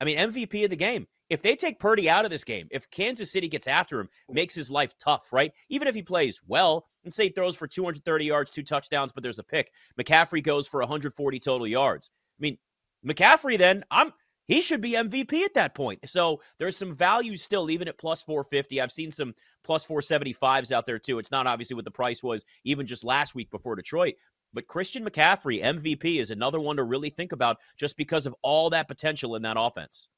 I 0.00 0.04
mean, 0.04 0.18
MVP 0.18 0.64
of 0.64 0.70
the 0.70 0.76
game. 0.76 1.06
If 1.28 1.42
they 1.42 1.56
take 1.56 1.80
Purdy 1.80 2.08
out 2.08 2.24
of 2.24 2.30
this 2.30 2.44
game, 2.44 2.68
if 2.70 2.90
Kansas 2.90 3.32
City 3.32 3.48
gets 3.48 3.66
after 3.66 4.00
him, 4.00 4.08
makes 4.30 4.54
his 4.54 4.70
life 4.70 4.94
tough, 4.98 5.32
right? 5.32 5.52
Even 5.68 5.88
if 5.88 5.94
he 5.94 6.02
plays 6.02 6.40
well 6.46 6.86
and 7.04 7.12
say 7.12 7.24
he 7.24 7.30
throws 7.30 7.56
for 7.56 7.66
230 7.66 8.24
yards, 8.24 8.50
two 8.50 8.62
touchdowns, 8.62 9.12
but 9.12 9.22
there's 9.22 9.38
a 9.38 9.44
pick, 9.44 9.72
McCaffrey 10.00 10.42
goes 10.42 10.68
for 10.68 10.80
140 10.80 11.40
total 11.40 11.66
yards. 11.66 12.10
I 12.38 12.40
mean, 12.40 12.58
McCaffrey 13.04 13.58
then, 13.58 13.84
I'm 13.90 14.12
he 14.46 14.60
should 14.60 14.80
be 14.80 14.92
MVP 14.92 15.42
at 15.42 15.54
that 15.54 15.74
point. 15.74 16.08
So 16.08 16.40
there's 16.58 16.76
some 16.76 16.94
value 16.94 17.36
still, 17.36 17.68
even 17.70 17.88
at 17.88 17.98
plus 17.98 18.22
450. 18.22 18.80
I've 18.80 18.92
seen 18.92 19.10
some 19.10 19.34
plus 19.64 19.84
475s 19.86 20.70
out 20.70 20.86
there 20.86 20.98
too. 20.98 21.18
It's 21.18 21.32
not 21.32 21.46
obviously 21.46 21.74
what 21.74 21.84
the 21.84 21.90
price 21.90 22.22
was 22.22 22.44
even 22.64 22.86
just 22.86 23.04
last 23.04 23.34
week 23.34 23.50
before 23.50 23.74
Detroit. 23.74 24.14
But 24.52 24.68
Christian 24.68 25.04
McCaffrey, 25.04 25.62
MVP, 25.62 26.20
is 26.20 26.30
another 26.30 26.60
one 26.60 26.76
to 26.76 26.84
really 26.84 27.10
think 27.10 27.32
about 27.32 27.58
just 27.76 27.96
because 27.96 28.24
of 28.24 28.34
all 28.42 28.70
that 28.70 28.88
potential 28.88 29.34
in 29.34 29.42
that 29.42 29.56
offense. 29.58 30.08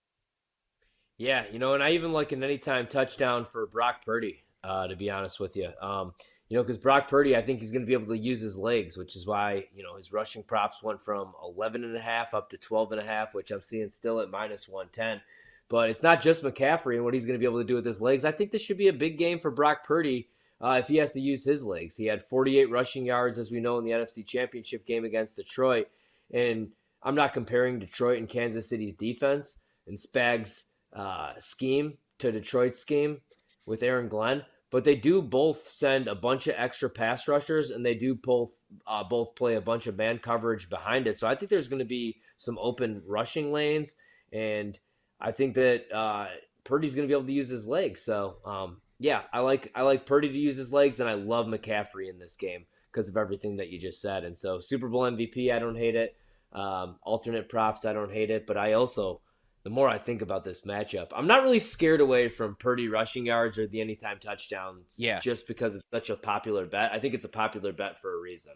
Yeah, 1.19 1.45
you 1.53 1.59
know, 1.59 1.75
and 1.75 1.83
I 1.83 1.91
even 1.91 2.13
like 2.13 2.31
an 2.31 2.45
anytime 2.45 2.87
touchdown 2.87 3.45
for 3.45 3.67
Brock 3.67 4.05
Purdy, 4.05 4.45
uh, 4.63 4.87
to 4.87 4.95
be 4.95 5.11
honest 5.11 5.41
with 5.41 5.57
you. 5.57 5.71
Um, 5.83 6.15
you 6.49 6.57
know, 6.57 6.63
because 6.63 6.79
Brock 6.79 7.09
Purdy, 7.09 7.37
I 7.37 7.43
think 7.43 7.61
he's 7.61 7.73
going 7.73 7.83
to 7.83 7.87
be 7.87 7.93
able 7.93 8.07
to 8.07 8.17
use 8.17 8.41
his 8.41 8.57
legs, 8.57 8.97
which 8.97 9.17
is 9.17 9.27
why, 9.27 9.67
you 9.75 9.83
know, 9.83 9.97
his 9.97 10.13
rushing 10.13 10.45
props 10.45 10.83
went 10.83 11.03
from 11.03 11.35
11 11.43 11.85
and 11.85 11.97
a 11.97 12.01
half 12.01 12.35
up 12.35 12.49
to 12.51 12.57
12 12.57 12.93
and 12.93 13.01
a 13.01 13.05
half, 13.05 13.35
which 13.35 13.51
I'm 13.51 13.61
seeing 13.61 13.91
still 13.91 14.21
at 14.21 14.31
minus 14.31 14.69
110. 14.69 15.21
But 15.69 15.91
it's 15.91 16.03
not 16.03 16.23
just 16.23 16.45
McCaffrey 16.45 16.95
and 16.95 17.05
what 17.05 17.13
he's 17.13 17.27
going 17.27 17.35
to 17.35 17.39
be 17.39 17.45
able 17.45 17.61
to 17.61 17.67
do 17.67 17.75
with 17.75 17.85
his 17.85 18.01
legs. 18.01 18.25
I 18.25 18.31
think 18.31 18.51
this 18.51 18.63
should 18.63 18.79
be 18.79 18.89
a 18.89 18.95
big 18.95 19.19
game 19.19 19.41
for 19.41 19.51
Brock 19.51 19.85
Purdy 19.85 20.29
uh, 20.63 20.79
if 20.81 20.89
he 20.89 20.97
has 20.97 21.13
to 21.13 21.21
use 21.21 21.45
his 21.45 21.65
legs. 21.65 21.97
He 21.97 22.07
had 22.07 22.23
48 22.23 22.71
rushing 22.71 23.05
yards, 23.05 23.37
as 23.37 23.51
we 23.51 23.61
know, 23.61 23.77
in 23.77 23.85
the 23.85 23.91
NFC 23.91 24.25
Championship 24.25 24.87
game 24.87 25.05
against 25.05 25.37
Detroit. 25.37 25.89
And 26.33 26.71
I'm 27.03 27.15
not 27.15 27.35
comparing 27.35 27.79
Detroit 27.81 28.19
and 28.19 28.29
Kansas 28.29 28.69
City's 28.69 28.95
defense 28.95 29.59
and 29.87 29.99
Spags' 29.99 30.65
uh, 30.93 31.33
scheme 31.39 31.99
to 32.19 32.33
Detroit's 32.33 32.79
scheme 32.79 33.21
with 33.67 33.83
Aaron 33.83 34.09
Glenn 34.09 34.45
but 34.71 34.85
they 34.85 34.97
do 34.97 35.23
both 35.23 35.69
send 35.69 36.09
a 36.09 36.15
bunch 36.15 36.47
of 36.47 36.55
extra 36.57 36.91
pass 36.91 37.27
rushers 37.27 37.71
and 37.71 37.85
they 37.85 37.95
do 37.95 38.15
both 38.15 38.51
uh, 38.87 39.03
both 39.03 39.35
play 39.35 39.55
a 39.55 39.61
bunch 39.61 39.87
of 39.87 39.97
man 39.97 40.19
coverage 40.19 40.69
behind 40.69 41.07
it. 41.07 41.17
So 41.17 41.27
I 41.27 41.35
think 41.35 41.51
there's 41.51 41.69
going 41.69 41.79
to 41.79 41.87
be 41.87 42.21
some 42.37 42.59
open 42.61 43.03
rushing 43.07 43.51
lanes, 43.51 43.97
and 44.31 44.79
I 45.21 45.33
think 45.33 45.55
that 45.55 45.91
uh, 45.93 46.27
Purdy's 46.65 46.95
going 46.95 47.09
to 47.09 47.11
be 47.11 47.17
able 47.17 47.27
to 47.27 47.33
use 47.33 47.49
his 47.49 47.67
legs. 47.67 48.03
So 48.03 48.37
um, 48.45 48.83
yeah, 48.99 49.23
I 49.33 49.41
like 49.41 49.73
I 49.75 49.83
like 49.83 50.05
Purdy 50.05 50.29
to 50.29 50.39
use 50.39 50.57
his 50.57 50.73
legs, 50.73 51.01
and 51.01 51.09
I 51.09 51.15
love 51.15 51.47
McCaffrey 51.47 52.11
in 52.11 52.19
this 52.19 52.37
game 52.37 52.67
because 52.93 53.09
of 53.09 53.17
everything 53.17 53.57
that 53.57 53.71
you 53.71 53.79
just 53.79 54.03
said. 54.03 54.25
And 54.25 54.37
so 54.37 54.61
Super 54.61 54.89
Bowl 54.89 55.03
MVP, 55.03 55.53
I 55.53 55.59
don't 55.59 55.77
hate 55.77 55.97
it. 55.97 56.17
Um, 56.53 56.97
alternate 57.03 57.49
props, 57.49 57.85
I 57.85 57.93
don't 57.93 58.13
hate 58.13 58.31
it, 58.31 58.47
but 58.47 58.57
I 58.57 58.73
also 58.75 59.21
the 59.65 59.71
more 59.71 59.89
I 59.89 59.99
think 59.99 60.23
about 60.23 60.45
this 60.45 60.63
matchup, 60.63 61.09
I'm 61.15 61.27
not 61.27 61.43
really 61.43 61.59
scared 61.59 62.01
away 62.01 62.29
from 62.29 62.57
Purdy 62.57 62.89
rushing 62.89 63.27
yards 63.27 63.59
or 63.59 63.67
the 63.67 63.81
anytime 63.81 64.19
touchdowns. 64.19 64.97
Yeah. 64.99 65.21
Just 65.21 65.47
because 65.47 65.75
it's 65.75 65.85
such 65.93 66.11
a 66.11 66.17
popular 66.17 66.67
bet. 66.67 66.93
I 66.93 66.99
think 66.99 67.15
it's 67.15 67.25
a 67.25 67.29
popular 67.29 67.73
bet 67.73 68.01
for 68.01 68.15
a 68.17 68.21
reason. 68.21 68.53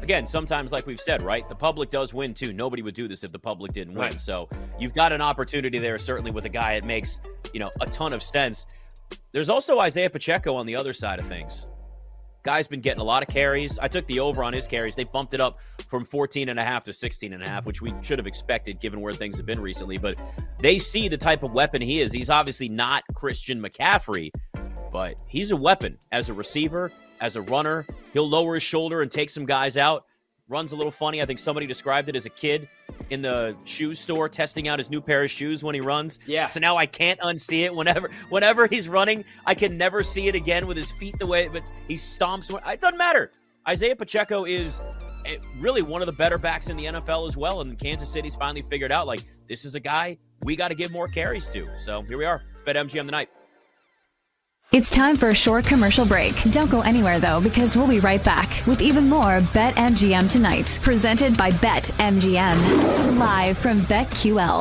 Again, 0.00 0.26
sometimes, 0.26 0.72
like 0.72 0.86
we've 0.86 1.00
said, 1.00 1.22
right? 1.22 1.48
The 1.48 1.54
public 1.54 1.90
does 1.90 2.12
win 2.12 2.34
too. 2.34 2.52
Nobody 2.52 2.82
would 2.82 2.94
do 2.94 3.06
this 3.06 3.22
if 3.22 3.30
the 3.30 3.38
public 3.38 3.72
didn't 3.72 3.94
win. 3.94 4.10
Right. 4.10 4.20
So 4.20 4.48
you've 4.78 4.94
got 4.94 5.12
an 5.12 5.20
opportunity 5.20 5.78
there, 5.78 5.96
certainly 5.98 6.32
with 6.32 6.44
a 6.44 6.48
guy. 6.48 6.72
It 6.72 6.84
makes, 6.84 7.20
you 7.52 7.60
know, 7.60 7.70
a 7.80 7.86
ton 7.86 8.12
of 8.12 8.22
sense. 8.22 8.66
There's 9.30 9.48
also 9.48 9.78
Isaiah 9.78 10.10
Pacheco 10.10 10.54
on 10.54 10.66
the 10.66 10.74
other 10.74 10.92
side 10.92 11.20
of 11.20 11.26
things. 11.26 11.68
Guy's 12.42 12.66
been 12.66 12.80
getting 12.80 13.00
a 13.00 13.04
lot 13.04 13.22
of 13.22 13.28
carries. 13.28 13.78
I 13.78 13.86
took 13.86 14.04
the 14.08 14.18
over 14.18 14.42
on 14.42 14.52
his 14.52 14.66
carries. 14.66 14.96
They 14.96 15.04
bumped 15.04 15.34
it 15.34 15.40
up 15.40 15.58
from 15.92 16.06
14 16.06 16.48
and 16.48 16.58
a 16.58 16.64
half 16.64 16.84
to 16.84 16.90
16 16.90 17.34
and 17.34 17.42
a 17.42 17.46
half, 17.46 17.66
which 17.66 17.82
we 17.82 17.92
should 18.00 18.18
have 18.18 18.26
expected 18.26 18.80
given 18.80 19.02
where 19.02 19.12
things 19.12 19.36
have 19.36 19.44
been 19.44 19.60
recently. 19.60 19.98
But 19.98 20.18
they 20.58 20.78
see 20.78 21.06
the 21.06 21.18
type 21.18 21.42
of 21.42 21.52
weapon 21.52 21.82
he 21.82 22.00
is. 22.00 22.10
He's 22.10 22.30
obviously 22.30 22.70
not 22.70 23.04
Christian 23.14 23.60
McCaffrey, 23.60 24.30
but 24.90 25.16
he's 25.26 25.50
a 25.50 25.56
weapon 25.56 25.98
as 26.10 26.30
a 26.30 26.32
receiver, 26.32 26.90
as 27.20 27.36
a 27.36 27.42
runner. 27.42 27.84
He'll 28.14 28.26
lower 28.26 28.54
his 28.54 28.62
shoulder 28.62 29.02
and 29.02 29.10
take 29.10 29.28
some 29.28 29.44
guys 29.44 29.76
out. 29.76 30.06
Runs 30.48 30.72
a 30.72 30.76
little 30.76 30.90
funny. 30.90 31.20
I 31.20 31.26
think 31.26 31.38
somebody 31.38 31.66
described 31.66 32.08
it 32.08 32.16
as 32.16 32.24
a 32.24 32.30
kid 32.30 32.70
in 33.10 33.20
the 33.20 33.54
shoe 33.64 33.94
store 33.94 34.30
testing 34.30 34.68
out 34.68 34.78
his 34.78 34.88
new 34.88 35.02
pair 35.02 35.22
of 35.22 35.30
shoes 35.30 35.62
when 35.62 35.74
he 35.74 35.82
runs. 35.82 36.20
Yeah. 36.24 36.48
So 36.48 36.58
now 36.58 36.78
I 36.78 36.86
can't 36.86 37.20
unsee 37.20 37.66
it. 37.66 37.74
Whenever 37.74 38.10
whenever 38.30 38.66
he's 38.66 38.88
running, 38.88 39.26
I 39.44 39.54
can 39.54 39.76
never 39.76 40.02
see 40.02 40.26
it 40.26 40.34
again 40.34 40.66
with 40.66 40.78
his 40.78 40.90
feet 40.90 41.18
the 41.18 41.26
way. 41.26 41.48
But 41.48 41.64
he 41.86 41.96
stomps. 41.96 42.50
It 42.72 42.80
doesn't 42.80 42.96
matter. 42.96 43.30
Isaiah 43.68 43.94
Pacheco 43.94 44.44
is 44.44 44.80
eh, 45.26 45.38
really 45.58 45.82
one 45.82 46.02
of 46.02 46.06
the 46.06 46.12
better 46.12 46.38
backs 46.38 46.68
in 46.68 46.76
the 46.76 46.84
NFL 46.86 47.28
as 47.28 47.36
well. 47.36 47.60
And 47.60 47.78
Kansas 47.78 48.10
City's 48.10 48.36
finally 48.36 48.62
figured 48.62 48.92
out 48.92 49.06
like 49.06 49.20
this 49.48 49.64
is 49.64 49.74
a 49.74 49.80
guy 49.80 50.18
we 50.44 50.56
got 50.56 50.68
to 50.68 50.74
give 50.74 50.90
more 50.90 51.08
carries 51.08 51.48
to. 51.50 51.68
So 51.78 52.02
here 52.02 52.18
we 52.18 52.24
are. 52.24 52.42
Bet 52.64 52.76
MGM 52.76 53.06
the 53.06 53.12
night. 53.12 53.28
It's 54.72 54.90
time 54.90 55.16
for 55.16 55.28
a 55.28 55.34
short 55.34 55.66
commercial 55.66 56.06
break. 56.06 56.34
Don't 56.44 56.70
go 56.70 56.80
anywhere 56.80 57.20
though, 57.20 57.42
because 57.42 57.76
we'll 57.76 57.88
be 57.88 58.00
right 58.00 58.24
back 58.24 58.48
with 58.66 58.80
even 58.80 59.06
more 59.06 59.42
Bet 59.52 59.74
MGM 59.74 60.30
tonight, 60.32 60.78
presented 60.82 61.36
by 61.36 61.50
Bet 61.50 61.84
MGM, 61.98 63.18
live 63.18 63.58
from 63.58 63.80
BetQL. 63.80 64.60